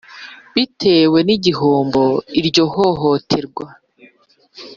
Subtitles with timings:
[0.55, 2.03] Bitewe n igihombo
[2.39, 3.65] iryo hohoterwa